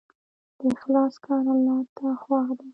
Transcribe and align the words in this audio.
د 0.59 0.61
اخلاص 0.75 1.13
کار 1.25 1.43
الله 1.53 1.79
ته 1.95 2.07
خوښ 2.21 2.47
دی. 2.59 2.67